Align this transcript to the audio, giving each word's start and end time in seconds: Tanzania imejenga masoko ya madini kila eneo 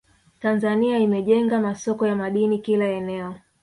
Tanzania 0.39 0.99
imejenga 0.99 1.59
masoko 1.59 2.07
ya 2.07 2.15
madini 2.15 2.59
kila 2.59 2.85
eneo 2.87 3.35